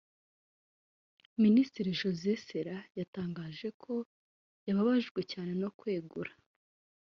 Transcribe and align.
Minisitiri 1.43 1.91
Jose 2.01 2.29
Serra 2.45 2.77
yatangaje 2.99 3.67
ko 3.81 3.93
yababajwe 4.67 5.19
cyane 5.31 5.51
no 5.61 5.69
kwegura 5.79 6.31